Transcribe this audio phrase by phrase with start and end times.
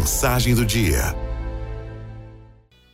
[0.00, 1.14] Mensagem do dia.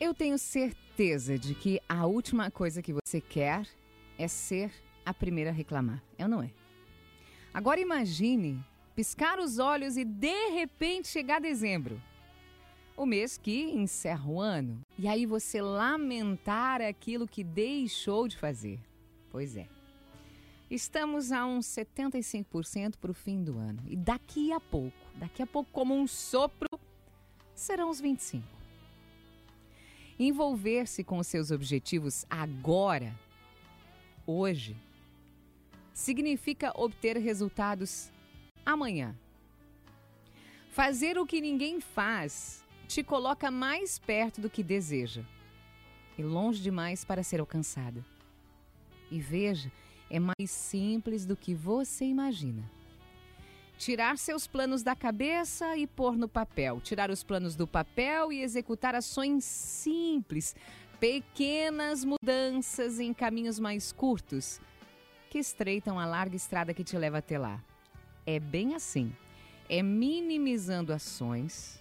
[0.01, 3.65] Eu tenho certeza de que a última coisa que você quer
[4.19, 4.73] é ser
[5.05, 6.03] a primeira a reclamar.
[6.19, 6.51] É ou não é?
[7.55, 8.61] Agora imagine
[8.97, 12.03] piscar os olhos e de repente chegar dezembro.
[12.97, 14.81] O mês que encerra o ano.
[14.99, 18.81] E aí você lamentar aquilo que deixou de fazer.
[19.31, 19.69] Pois é.
[20.69, 23.79] Estamos a uns 75% para o fim do ano.
[23.87, 26.66] E daqui a pouco, daqui a pouco, como um sopro,
[27.57, 28.43] serão os 25%.
[30.19, 33.15] Envolver-se com seus objetivos agora,
[34.27, 34.75] hoje,
[35.93, 38.11] significa obter resultados
[38.65, 39.15] amanhã.
[40.71, 45.23] Fazer o que ninguém faz te coloca mais perto do que deseja
[46.17, 48.05] e longe demais para ser alcançada.
[49.11, 49.71] E veja,
[50.11, 52.76] é mais simples do que você imagina.
[53.79, 56.81] Tirar seus planos da cabeça e pôr no papel.
[56.81, 60.57] Tirar os planos do papel e executar ações simples,
[60.99, 64.61] pequenas mudanças em caminhos mais curtos
[65.29, 67.63] que estreitam a larga estrada que te leva até lá.
[68.25, 69.15] É bem assim.
[69.69, 71.79] É minimizando ações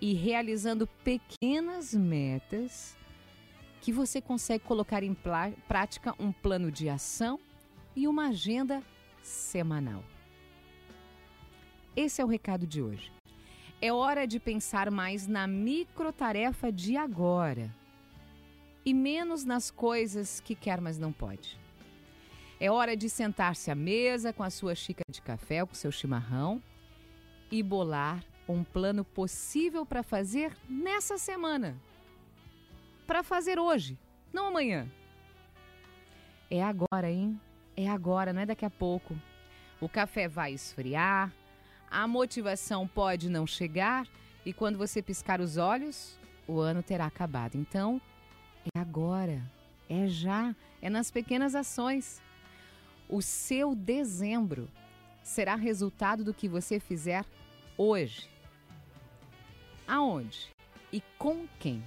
[0.00, 2.96] e realizando pequenas metas
[3.80, 5.14] que você consegue colocar em
[5.68, 7.38] prática um plano de ação
[7.94, 8.82] e uma agenda
[9.22, 10.02] semanal.
[11.96, 13.12] Esse é o recado de hoje.
[13.80, 17.74] É hora de pensar mais na microtarefa de agora
[18.84, 21.58] e menos nas coisas que quer, mas não pode.
[22.58, 25.90] É hora de sentar-se à mesa com a sua xícara de café, com o seu
[25.90, 26.62] chimarrão
[27.50, 31.76] e bolar um plano possível para fazer nessa semana
[33.12, 33.98] para fazer hoje,
[34.32, 34.90] não amanhã.
[36.50, 37.38] É agora, hein?
[37.76, 39.14] É agora, não é daqui a pouco.
[39.80, 41.30] O café vai esfriar,
[41.92, 44.08] a motivação pode não chegar
[44.44, 46.18] e quando você piscar os olhos,
[46.48, 47.56] o ano terá acabado.
[47.56, 48.00] Então,
[48.74, 49.42] é agora,
[49.88, 52.20] é já, é nas pequenas ações.
[53.08, 54.68] O seu dezembro
[55.22, 57.24] será resultado do que você fizer
[57.76, 58.28] hoje.
[59.86, 60.48] Aonde
[60.92, 61.84] e com quem?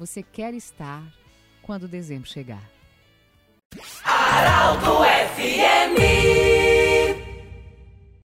[0.00, 1.04] você quer estar
[1.60, 2.79] quando dezembro chegar.